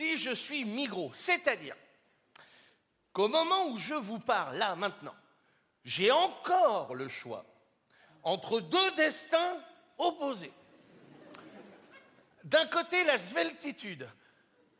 [0.00, 1.10] si je suis mi-gros.
[1.12, 1.76] C'est-à-dire
[3.12, 5.14] qu'au moment où je vous parle, là, maintenant,
[5.84, 7.44] j'ai encore le choix
[8.22, 9.58] entre deux destins
[9.98, 10.52] opposés.
[12.44, 14.08] D'un côté, la sveltitude,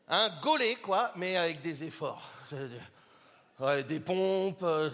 [0.07, 2.27] un gaulé, quoi, mais avec des efforts.
[3.59, 4.89] Ouais, des pompes, euh,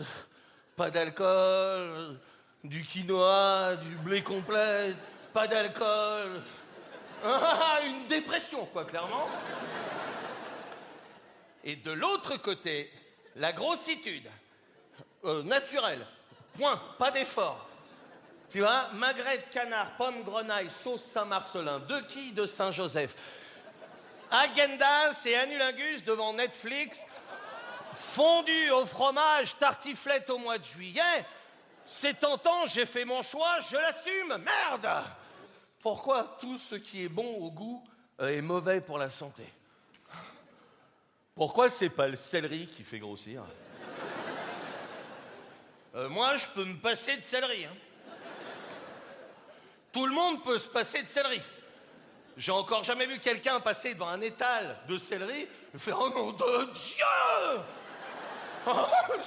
[0.76, 2.20] pas d'alcool,
[2.66, 4.94] du quinoa, du blé complet,
[5.34, 6.42] pas d'alcool.
[7.24, 9.28] Ah, une dépression, quoi, clairement.
[11.64, 12.92] Et de l'autre côté,
[13.36, 14.30] la grossitude,
[15.26, 16.06] euh, naturelle,
[16.58, 17.68] point, pas d'effort.
[18.50, 23.16] Tu vois, magret de canard, pomme grenaille, sauce Saint-Marcelin, deux quilles de Saint-Joseph,
[24.32, 27.06] agendas et anulingus devant Netflix,
[27.94, 31.26] fondu au fromage, tartiflette au mois de juillet.
[31.86, 35.04] C'est tentant, j'ai fait mon choix, je l'assume, merde!
[35.82, 37.84] Pourquoi tout ce qui est bon au goût
[38.20, 39.44] euh, est mauvais pour la santé?
[41.38, 43.44] Pourquoi c'est pas le céleri qui fait grossir?
[45.96, 47.66] Euh, Moi, je peux me passer de céleri.
[47.66, 47.74] hein.
[49.94, 51.40] Tout le monde peut se passer de céleri.
[52.36, 56.32] J'ai encore jamais vu quelqu'un passer devant un étal de céleri et faire Oh nom
[56.34, 57.06] de Dieu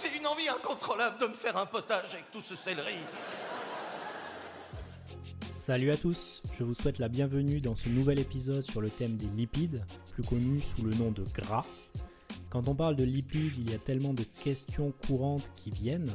[0.03, 2.97] J'ai une envie incontrôlable de me faire un potage avec tout ce céleri.
[5.71, 9.17] Salut à tous, je vous souhaite la bienvenue dans ce nouvel épisode sur le thème
[9.17, 11.65] des lipides, plus connu sous le nom de gras.
[12.49, 16.13] Quand on parle de lipides, il y a tellement de questions courantes qui viennent.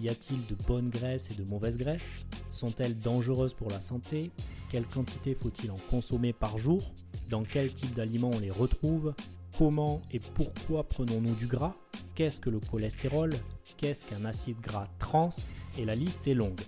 [0.00, 2.26] Y a-t-il de bonnes graisses et de mauvaises graisses?
[2.50, 4.30] Sont-elles dangereuses pour la santé?
[4.70, 6.80] Quelle quantité faut-il en consommer par jour?
[7.28, 9.14] Dans quel type d'aliments on les retrouve?
[9.58, 11.74] Comment et pourquoi prenons-nous du gras?
[12.14, 13.32] Qu'est-ce que le cholestérol?
[13.78, 15.30] Qu'est-ce qu'un acide gras trans?
[15.76, 16.60] Et la liste est longue.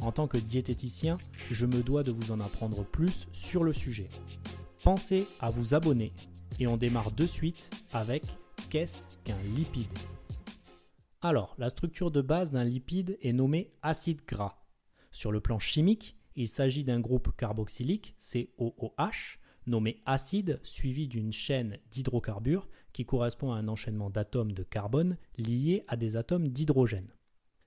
[0.00, 1.18] En tant que diététicien,
[1.50, 4.08] je me dois de vous en apprendre plus sur le sujet.
[4.84, 6.12] Pensez à vous abonner
[6.60, 8.22] et on démarre de suite avec
[8.70, 9.98] qu'est-ce qu'un lipide?
[11.22, 14.62] Alors, la structure de base d'un lipide est nommée acide gras.
[15.10, 21.78] Sur le plan chimique, il s'agit d'un groupe carboxylique, COOH, nommé acide suivi d'une chaîne
[21.90, 27.15] d'hydrocarbures qui correspond à un enchaînement d'atomes de carbone liés à des atomes d'hydrogène.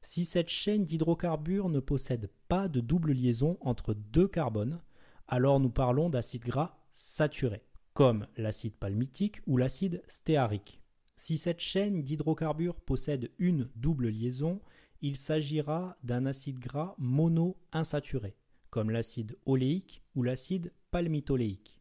[0.02, 4.82] Si cette chaîne d'hydrocarbures ne possède pas de double liaison entre deux carbones,
[5.28, 10.82] alors nous parlons d'acide gras saturé, comme l'acide palmitique ou l'acide stéarique.
[11.16, 14.62] Si cette chaîne d'hydrocarbures possède une double liaison,
[15.02, 18.36] il s'agira d'un acide gras mono-insaturé,
[18.70, 21.80] comme l'acide oléique ou l'acide palmitoléique.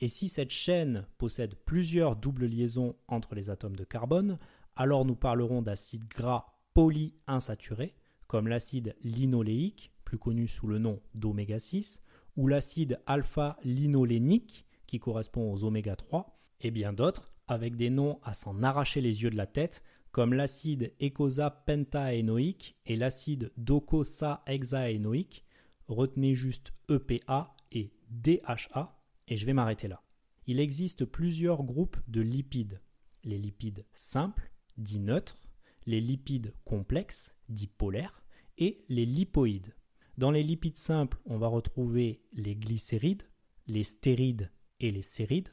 [0.00, 4.38] Et si cette chaîne possède plusieurs doubles liaisons entre les atomes de carbone,
[4.76, 7.92] alors nous parlerons d'acide gras polyinsaturé,
[8.28, 12.00] comme l'acide linoléique, plus connu sous le nom d'oméga 6,
[12.36, 18.32] ou l'acide alpha-linolénique, qui correspond aux oméga 3, et bien d'autres, avec des noms à
[18.32, 25.44] s'en arracher les yeux de la tête, comme l'acide eicosapentaénoïque et l'acide docosahexaénoïque.
[25.88, 28.96] Retenez juste EPA et DHA,
[29.26, 30.04] et je vais m'arrêter là.
[30.46, 32.80] Il existe plusieurs groupes de lipides.
[33.24, 35.38] Les lipides simples, dits neutres,
[35.88, 38.22] les lipides complexes, dits polaires,
[38.58, 39.74] et les lipoïdes.
[40.18, 43.22] Dans les lipides simples, on va retrouver les glycérides,
[43.66, 44.50] les stérides
[44.80, 45.48] et les sérides.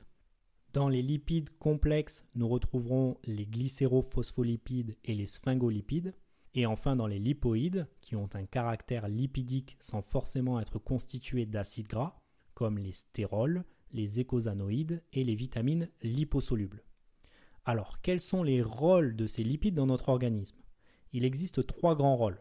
[0.73, 6.13] Dans les lipides complexes, nous retrouverons les glycérophospholipides et les sphingolipides.
[6.53, 11.87] Et enfin, dans les lipoïdes, qui ont un caractère lipidique sans forcément être constitués d'acides
[11.87, 12.19] gras,
[12.55, 13.63] comme les stérols,
[13.93, 16.83] les écosanoïdes et les vitamines liposolubles.
[17.67, 20.57] Alors, quels sont les rôles de ces lipides dans notre organisme?
[21.13, 22.39] Il existe trois grands rôles.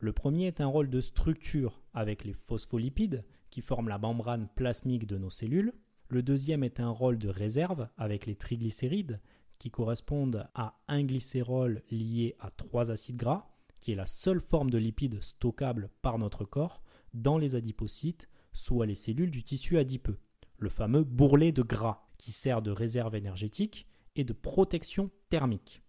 [0.00, 5.06] Le premier est un rôle de structure avec les phospholipides qui forment la membrane plasmique
[5.06, 5.74] de nos cellules.
[6.08, 9.20] Le deuxième est un rôle de réserve avec les triglycérides
[9.60, 13.46] qui correspondent à un glycérol lié à trois acides gras,
[13.78, 16.82] qui est la seule forme de lipide stockable par notre corps
[17.14, 20.18] dans les adipocytes, soit les cellules du tissu adipeux,
[20.58, 23.86] le fameux bourrelet de gras qui sert de réserve énergétique
[24.16, 25.82] et de protection thermique.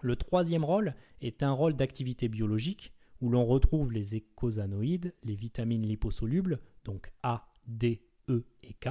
[0.00, 5.86] Le troisième rôle est un rôle d'activité biologique où l'on retrouve les écosanoïdes, les vitamines
[5.86, 8.90] liposolubles, donc A, D, E et K,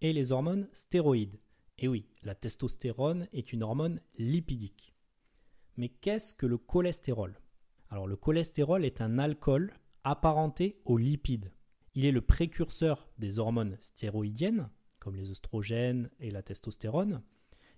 [0.00, 1.38] et les hormones stéroïdes.
[1.78, 4.94] Et oui, la testostérone est une hormone lipidique.
[5.76, 7.40] Mais qu'est-ce que le cholestérol?
[7.88, 9.72] Alors le cholestérol est un alcool
[10.04, 11.52] apparenté aux lipides.
[11.94, 14.68] Il est le précurseur des hormones stéroïdiennes,
[14.98, 17.22] comme les oestrogènes et la testostérone.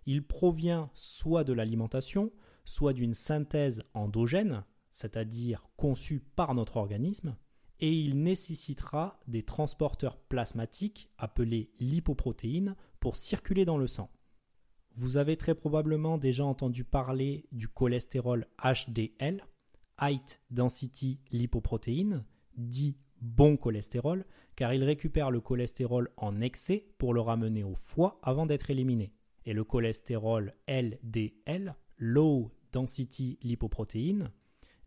[0.07, 2.33] Il provient soit de l'alimentation,
[2.65, 7.37] soit d'une synthèse endogène, c'est-à-dire conçue par notre organisme,
[7.81, 14.11] et il nécessitera des transporteurs plasmatiques appelés lipoprotéines pour circuler dans le sang.
[14.95, 19.45] Vous avez très probablement déjà entendu parler du cholestérol HDL,
[20.01, 20.21] High
[20.51, 22.25] Density Lipoprotein,
[22.57, 28.21] dit bon cholestérol, car il récupère le cholestérol en excès pour le ramener au foie
[28.23, 29.13] avant d'être éliminé.
[29.45, 34.31] Et le cholestérol LDL, Low Density Lipoprotein,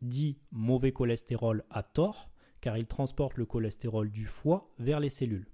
[0.01, 2.29] dit mauvais cholestérol à tort,
[2.61, 5.47] car il transporte le cholestérol du foie vers les cellules.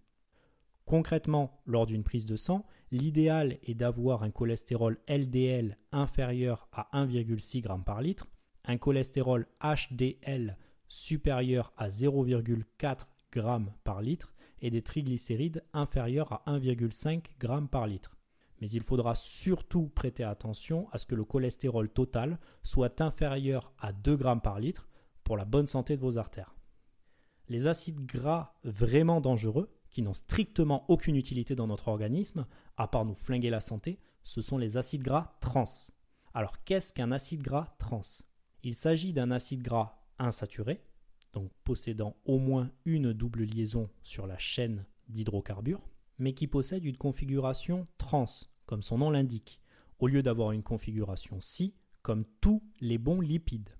[0.86, 7.64] Concrètement, lors d'une prise de sang, l'idéal est d'avoir un cholestérol LDL inférieur à 1,6
[7.64, 8.28] g par litre,
[8.66, 10.58] un cholestérol HDL
[10.88, 13.42] supérieur à 0,4 g
[13.84, 18.18] par litre et des triglycérides inférieurs à 1,5 g par litre.
[18.62, 23.92] Mais il faudra surtout prêter attention à ce que le cholestérol total soit inférieur à
[23.92, 24.88] 2 g par litre
[25.24, 26.56] pour la bonne santé de vos artères.
[27.50, 32.46] Les acides gras vraiment dangereux, qui n'ont strictement aucune utilité dans notre organisme,
[32.78, 35.66] à part nous flinguer la santé, ce sont les acides gras trans.
[36.34, 38.02] Alors qu'est-ce qu'un acide gras trans?
[38.64, 40.82] Il s'agit d'un acide gras insaturé,
[41.34, 45.82] donc possédant au moins une double liaison sur la chaîne d'hydrocarbures,
[46.20, 48.26] mais qui possède une configuration trans,
[48.72, 49.60] comme son nom l'indique,
[50.00, 53.76] au lieu d'avoir une configuration si, comme tous les bons lipides.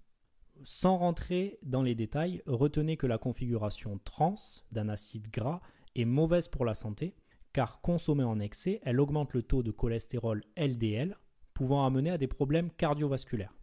[0.66, 4.36] Sans rentrer dans les détails, retenez que la configuration trans
[4.74, 5.62] d'un acide gras
[5.96, 7.16] est mauvaise pour la santé,
[7.54, 11.18] car consommée en excès, elle augmente le taux de cholestérol LDL,
[11.54, 13.56] pouvant amener à des problèmes cardiovasculaires.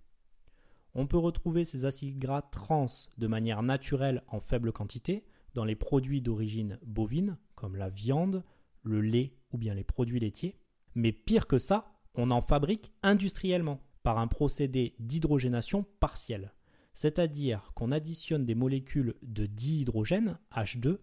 [0.95, 2.87] On peut retrouver ces acides gras trans
[3.19, 8.45] de manière naturelle en faible quantité dans les produits d'origine bovine, comme la viande,
[8.83, 10.57] le lait ou bien les produits laitiers.
[10.99, 16.53] Mais pire que ça, on en fabrique industriellement par un procédé d'hydrogénation partielle.
[16.93, 20.99] C'est-à-dire qu'on additionne des molécules de dihydrogène, H2,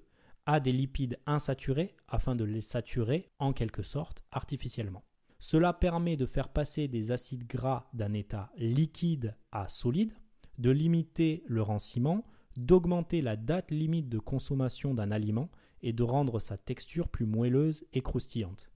[0.45, 5.05] à des lipides insaturés afin de les saturer en quelque sorte artificiellement.
[5.39, 10.11] Cela permet de faire passer des acides gras d'un état liquide à solide,
[10.57, 12.25] de limiter le ranciment,
[12.57, 15.49] d'augmenter la date limite de consommation d'un aliment
[15.81, 18.74] et de rendre sa texture plus moelleuse et croustillante.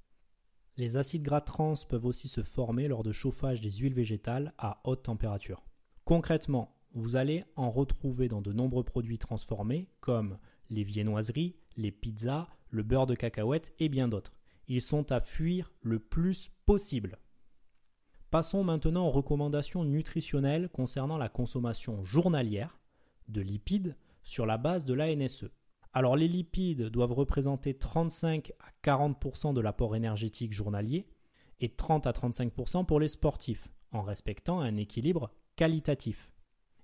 [0.80, 4.80] Les acides gras trans peuvent aussi se former lors de chauffage des huiles végétales à
[4.86, 5.62] haute température.
[6.06, 10.38] Concrètement, vous allez en retrouver dans de nombreux produits transformés comme
[10.70, 14.38] les viennoiseries, les pizzas, le beurre de cacahuète et bien d'autres.
[14.70, 17.20] Ils sont à fuir le plus possible.
[18.32, 22.80] Passons maintenant aux recommandations nutritionnelles concernant la consommation journalière
[23.28, 25.44] de lipides sur la base de l'ANSE.
[26.00, 31.10] Alors les lipides doivent représenter 35 à 40% de l'apport énergétique journalier
[31.60, 36.32] et 30 à 35% pour les sportifs, en respectant un équilibre qualitatif.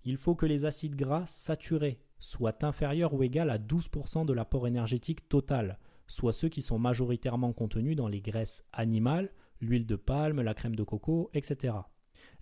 [0.04, 4.68] Il faut que les acides gras saturés soient inférieurs ou égaux à 12% de l'apport
[4.68, 9.32] énergétique total, soit ceux qui sont majoritairement contenus dans les graisses animales,
[9.62, 11.74] l'huile de palme, la crème de coco, etc.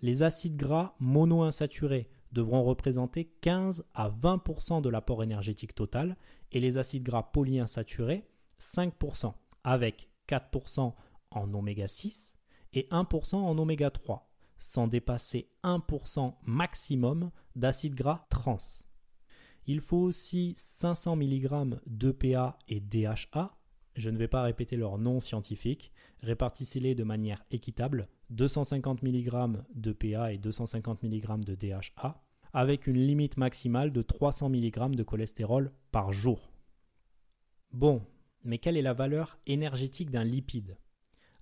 [0.02, 6.16] Les acides gras monoinsaturés devront représenter 15 à 20% de l'apport énergétique total
[6.52, 8.28] et les acides gras polyinsaturés
[8.60, 9.32] 5%,
[9.62, 10.92] avec 4%
[11.30, 12.36] en oméga 6
[12.72, 14.28] et 1% en oméga 3,
[14.58, 18.58] sans dépasser 1% maximum d'acides gras trans.
[19.66, 23.56] Il faut aussi 500 mg d'EPA et DHA.
[23.94, 25.92] Je ne vais pas répéter leur nom scientifique.
[26.20, 28.08] Répartissez-les de manière équitable.
[28.30, 32.23] 250 mg d'EPA et 250 mg de DHA
[32.54, 36.52] avec une limite maximale de 300 mg de cholestérol par jour.
[37.72, 38.00] Bon,
[38.44, 40.78] mais quelle est la valeur énergétique d'un lipide?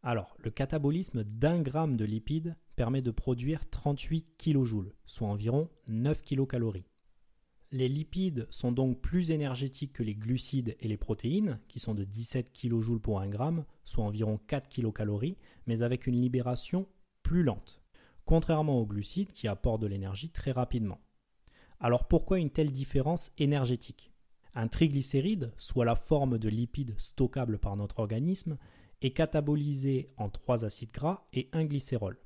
[0.03, 6.23] Alors, le catabolisme d'un gramme de lipide permet de produire 38 kJ, soit environ 9
[6.23, 6.83] kcal.
[7.73, 12.05] Les lipides sont donc plus énergétiques que les glucides et les protéines, qui sont de
[12.05, 15.11] 17 kJ pour 1 gramme, soit environ 4 kcal,
[15.67, 16.89] mais avec une libération
[17.23, 17.82] plus lente,
[18.25, 21.01] contrairement aux glucides qui apportent de l'énergie très rapidement.
[21.81, 24.13] Alors pourquoi une telle différence énergétique?
[24.55, 28.59] Un triglycéride, soit la forme de lipide stockable par notre organisme,
[29.01, 32.19] est catabolisé en trois acides gras et un glycérol.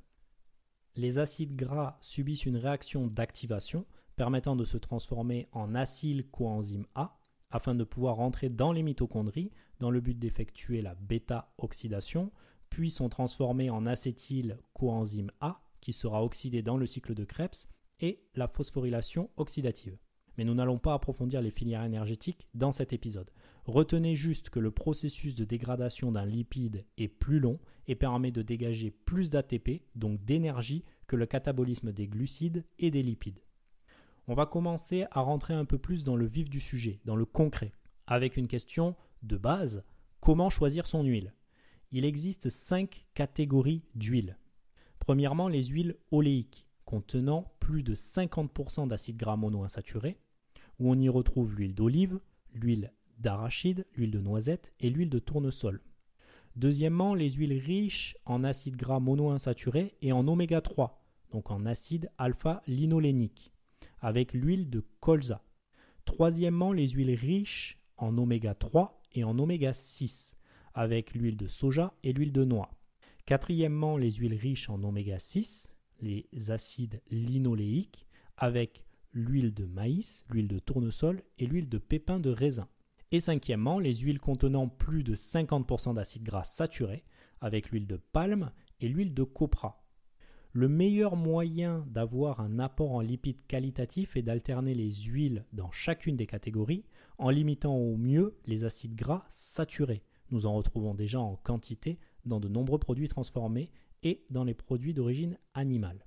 [0.95, 3.85] Les acides gras subissent une réaction d'activation
[4.15, 9.91] permettant de se transformer en acyle-coenzyme A afin de pouvoir rentrer dans les mitochondries dans
[9.91, 12.31] le but d'effectuer la bêta-oxydation,
[12.69, 17.67] puis sont transformés en acétyl-coenzyme A qui sera oxydé dans le cycle de Krebs
[17.99, 19.97] et la phosphorylation oxydative.
[20.37, 23.31] Mais nous n'allons pas approfondir les filières énergétiques dans cet épisode.
[23.65, 28.43] Retenez juste que le processus de dégradation d'un lipide est plus long et permet de
[28.43, 33.39] dégager plus d'ATP, donc d'énergie, que le catabolisme des glucides et des lipides
[34.27, 37.25] on va commencer à rentrer un peu plus dans le vif du sujet, dans le
[37.25, 37.71] concret,
[38.07, 39.83] avec une question de base,
[40.19, 41.33] comment choisir son huile?
[41.91, 44.37] Il existe cinq catégories d'huiles.
[45.07, 50.17] Premièrement, les huiles oléiques, contenant plus de 50% d'acides gras monoinsaturés,
[50.79, 52.19] où on y retrouve l'huile d'olive,
[52.53, 55.81] l'huile d'arachide, l'huile de noisette et l'huile de tournesol.
[56.57, 62.11] Deuxièmement, les huiles riches en acides gras monoinsaturés et en oméga 3, donc en acide
[62.17, 63.53] alpha-linolénique,
[64.01, 65.41] avec l'huile de colza.
[66.03, 70.35] Troisièmement, les huiles riches en oméga 3 et en oméga 6,
[70.73, 72.76] avec l'huile de soja et l'huile de noix.
[73.27, 75.69] Quatrièmement, les huiles riches en oméga 6,
[75.99, 78.07] les acides linoléiques,
[78.37, 82.69] avec l'huile de maïs, l'huile de tournesol et l'huile de pépins de raisin.
[83.11, 87.03] Et cinquièmement, les huiles contenant plus de 50% d'acides gras saturés,
[87.41, 89.83] avec l'huile de palme et l'huile de copra.
[90.53, 96.15] Le meilleur moyen d'avoir un apport en lipides qualitatifs est d'alterner les huiles dans chacune
[96.15, 96.85] des catégories
[97.17, 100.05] en limitant au mieux les acides gras saturés.
[100.31, 103.71] Nous en retrouvons déjà en quantité dans de nombreux produits transformés
[104.03, 106.05] et dans les produits d'origine animale.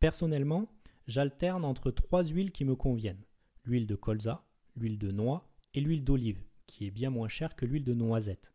[0.00, 0.68] Personnellement,
[1.06, 3.24] j'alterne entre trois huiles qui me conviennent
[3.64, 4.44] l'huile de colza,
[4.76, 8.52] l'huile de noix et l'huile d'olive, qui est bien moins chère que l'huile de noisette.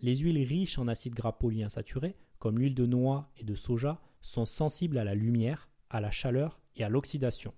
[0.00, 4.44] Les huiles riches en acides gras polyinsaturés, comme l'huile de noix et de soja, sont
[4.44, 7.52] sensibles à la lumière, à la chaleur et à l'oxydation.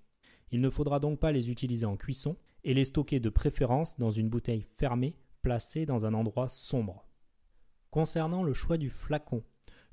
[0.51, 4.11] Il ne faudra donc pas les utiliser en cuisson et les stocker de préférence dans
[4.11, 7.07] une bouteille fermée placée dans un endroit sombre.
[7.93, 9.43] Concernant le choix du flacon,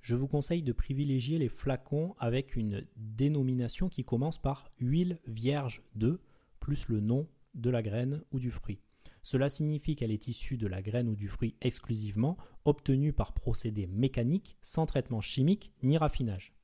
[0.00, 5.82] je vous conseille de privilégier les flacons avec une dénomination qui commence par huile vierge
[5.96, 6.18] de
[6.60, 8.80] plus le nom de la graine ou du fruit.
[9.22, 13.86] Cela signifie qu'elle est issue de la graine ou du fruit exclusivement, obtenue par procédé
[13.86, 16.54] mécanique, sans traitement chimique ni raffinage.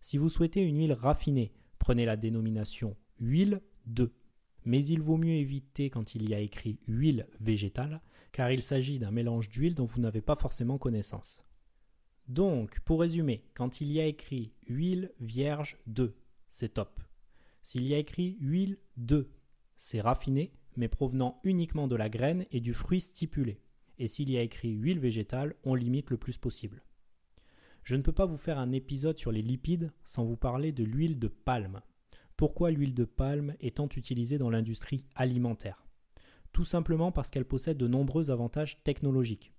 [0.00, 4.12] Si vous souhaitez une huile raffinée, prenez la dénomination huile de.
[4.64, 8.98] Mais il vaut mieux éviter quand il y a écrit huile végétale, car il s'agit
[8.98, 11.42] d'un mélange d'huile dont vous n'avez pas forcément connaissance.
[12.28, 16.14] Donc, pour résumer, quand il y a écrit huile vierge de,
[16.50, 17.00] c'est top.
[17.62, 19.30] S'il y a écrit huile de,
[19.76, 23.60] c'est raffiné, mais provenant uniquement de la graine et du fruit stipulé.
[23.98, 26.82] Et s'il y a écrit huile végétale, on limite le plus possible.
[27.82, 30.84] Je ne peux pas vous faire un épisode sur les lipides sans vous parler de
[30.84, 31.82] l'huile de palme.
[32.36, 35.81] Pourquoi l'huile de palme étant utilisée dans l'industrie alimentaire?
[36.52, 39.52] Tout simplement parce qu'elle possède de nombreux avantages technologiques.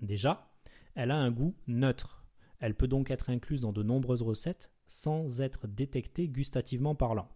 [0.00, 0.50] Déjà,
[0.94, 2.24] elle a un goût neutre.
[2.60, 7.28] Elle peut donc être incluse dans de nombreuses recettes sans être détectée gustativement parlant.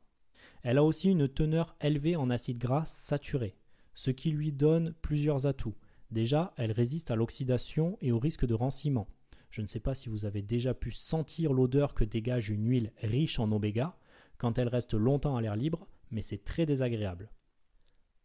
[0.63, 3.57] Elle a aussi une teneur élevée en acides gras saturés,
[3.95, 5.75] ce qui lui donne plusieurs atouts.
[6.11, 9.09] Déjà, elle résiste à l'oxydation et au risque de ranciment.
[9.51, 12.93] Je ne sais pas si vous avez déjà pu sentir l'odeur que dégage une huile
[13.03, 13.97] riche en oméga
[14.37, 17.31] quand elle reste longtemps à l'air libre, mais c'est très désagréable.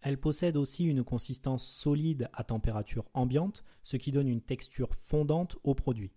[0.04, 5.58] Elle possède aussi une consistance solide à température ambiante, ce qui donne une texture fondante
[5.64, 6.12] au produit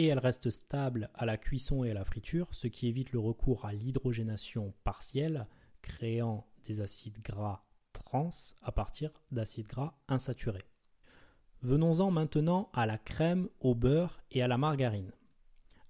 [0.00, 3.18] et elle reste stable à la cuisson et à la friture, ce qui évite le
[3.18, 5.46] recours à l'hydrogénation partielle,
[5.82, 8.30] créant des acides gras trans
[8.62, 10.64] à partir d'acides gras insaturés.
[11.60, 15.12] Venons-en maintenant à la crème au beurre et à la margarine.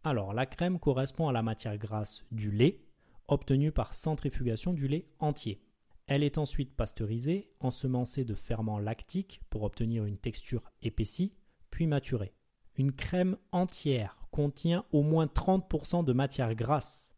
[0.02, 2.83] Alors, la crème correspond à la matière grasse du lait,
[3.29, 5.62] obtenue par centrifugation du lait entier.
[6.11, 11.37] Elle est ensuite pasteurisée, ensemencée de ferments lactiques pour obtenir une texture épaissie,
[11.71, 12.35] puis maturée.
[12.75, 17.12] Une crème entière contient au moins 30% de matière grasse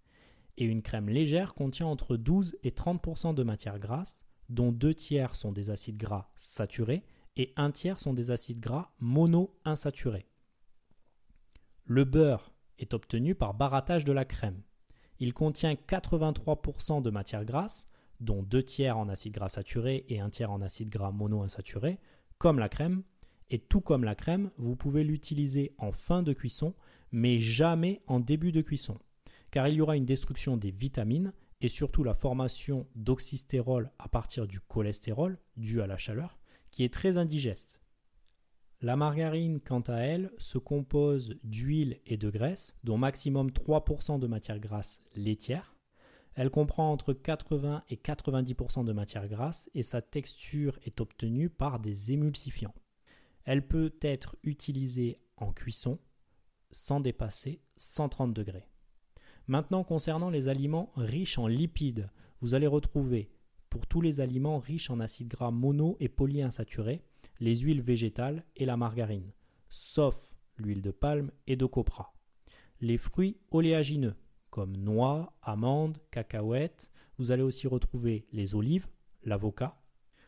[0.59, 4.19] et une crème légère contient entre 12 et 30% de matière grasse,
[4.51, 7.03] dont deux tiers sont des acides gras saturés
[7.37, 10.27] et un tiers sont des acides gras mono-insaturés.
[11.87, 14.61] Le beurre est obtenu par barattage de la crème.
[15.19, 17.89] Il contient 83% de matière grasse,
[18.23, 21.99] dont deux tiers en acides gras saturés et un tiers en acides gras mono-insaturés,
[22.39, 23.03] comme la crème,
[23.51, 26.75] et tout comme la crème, vous pouvez l'utiliser en fin de cuisson,
[27.11, 28.99] mais jamais en début de cuisson,
[29.51, 34.47] car il y aura une destruction des vitamines et surtout la formation d'oxystérol à partir
[34.47, 36.39] du cholestérol dû à la chaleur,
[36.71, 37.81] qui est très indigeste.
[38.81, 44.27] La margarine, quant à elle, se compose d'huile et de graisse, dont maximum 3% de
[44.27, 45.72] matière grasse laitière.
[46.35, 51.79] Elle comprend entre 80 et 90% de matière grasse et sa texture est obtenue par
[51.79, 52.75] des émulsifiants.
[53.45, 55.99] Elle peut être utilisée en cuisson
[56.71, 58.69] sans dépasser 130 degrés.
[59.47, 62.09] Maintenant, concernant les aliments riches en lipides,
[62.41, 63.31] vous allez retrouver
[63.69, 67.03] pour tous les aliments riches en acides gras mono et polyinsaturés,
[67.41, 69.33] les huiles végétales et la margarine,
[69.69, 72.15] sauf l'huile de palme et de copra.
[72.81, 74.15] Les fruits oléagineux,
[74.53, 78.87] comme noix, amandes, cacahuètes, vous allez aussi retrouver les olives,
[79.25, 79.81] l'avocat,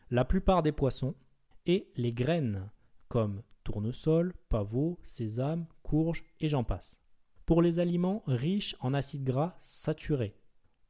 [0.09, 1.13] la plupart des poissons
[1.67, 2.71] et les graines,
[3.07, 6.99] comme tournesol, pavot, sésame, courge et j'en passe.
[7.45, 10.35] Pour les aliments riches en acides gras saturés,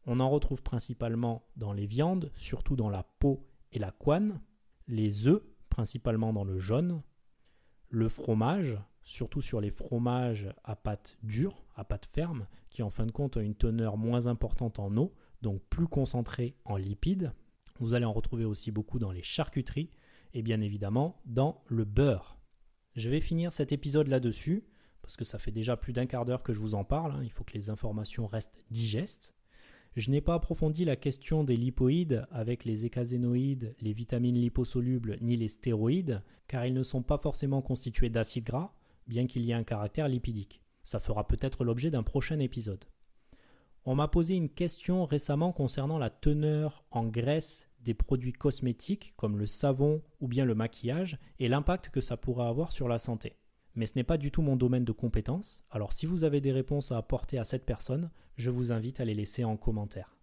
[0.05, 4.39] on en retrouve principalement dans les viandes, surtout dans la peau et la couenne,
[4.87, 7.03] les œufs, principalement dans le jaune,
[7.95, 13.05] le fromage, surtout sur les fromages à pâte dure, à pâte ferme, qui en fin
[13.05, 17.31] de compte ont une teneur moins importante en eau, donc plus concentrée en lipides.
[17.79, 19.91] Vous allez en retrouver aussi beaucoup dans les charcuteries
[20.33, 22.37] et bien évidemment dans le beurre.
[22.97, 24.65] Je vais finir cet épisode là-dessus,
[25.01, 27.21] parce que ça fait déjà plus d'un quart d'heure que je vous en parle, hein.
[27.23, 29.33] il faut que les informations restent digestes.
[29.95, 35.37] Je n'ai pas approfondi la question des lipoïdes avec les écasénoïdes, les vitamines liposolubles ni
[35.37, 38.73] les stéroïdes, car ils ne sont pas forcément constitués d'acides gras,
[39.07, 40.61] bien qu'il y ait un caractère lipidique.
[40.83, 42.83] Ça fera peut-être l'objet d'un prochain épisode.
[43.85, 49.37] On m'a posé une question récemment concernant la teneur en graisse des produits cosmétiques comme
[49.37, 53.37] le savon ou bien le maquillage et l'impact que ça pourrait avoir sur la santé
[53.75, 55.63] mais ce n'est pas du tout mon domaine de compétence.
[55.71, 59.05] Alors si vous avez des réponses à apporter à cette personne, je vous invite à
[59.05, 60.15] les laisser en commentaire.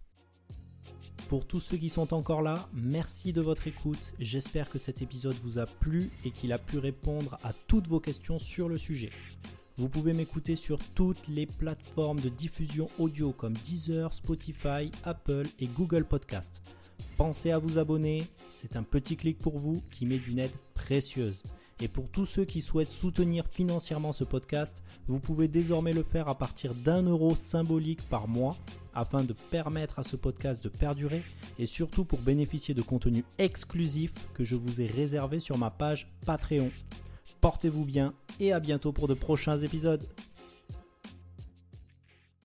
[1.29, 4.13] Pour tous ceux qui sont encore là, merci de votre écoute.
[4.19, 8.01] J'espère que cet épisode vous a plu et qu'il a pu répondre à toutes vos
[8.01, 9.11] questions sur le sujet.
[9.77, 15.67] Vous pouvez m'écouter sur toutes les plateformes de diffusion audio comme Deezer, Spotify, Apple et
[15.67, 16.77] Google Podcast.
[17.17, 21.43] Pensez à vous abonner, c'est un petit clic pour vous qui met d'une aide précieuse.
[21.83, 26.29] Et pour tous ceux qui souhaitent soutenir financièrement ce podcast, vous pouvez désormais le faire
[26.29, 28.57] à partir d'un euro symbolique par mois
[28.95, 31.25] afin de permettre à ce podcast de perdurer
[31.59, 36.07] et surtout pour bénéficier de contenu exclusif que je vous ai réservé sur ma page
[36.25, 36.71] Patreon.
[37.41, 40.07] Portez-vous bien et à bientôt pour de prochains épisodes.